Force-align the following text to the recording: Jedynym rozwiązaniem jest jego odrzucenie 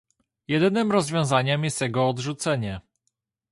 Jedynym 0.47 0.91
rozwiązaniem 0.91 1.63
jest 1.63 1.81
jego 1.81 2.07
odrzucenie 2.09 2.81